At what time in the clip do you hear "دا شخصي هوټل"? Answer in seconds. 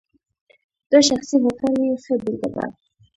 0.91-1.73